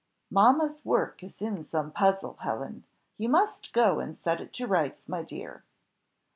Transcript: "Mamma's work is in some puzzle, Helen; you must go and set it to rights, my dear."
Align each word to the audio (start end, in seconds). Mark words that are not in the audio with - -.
"Mamma's 0.31 0.83
work 0.83 1.21
is 1.23 1.39
in 1.43 1.63
some 1.63 1.91
puzzle, 1.91 2.33
Helen; 2.41 2.85
you 3.19 3.29
must 3.29 3.71
go 3.71 3.99
and 3.99 4.17
set 4.17 4.41
it 4.41 4.51
to 4.53 4.65
rights, 4.65 5.07
my 5.07 5.21
dear." 5.21 5.63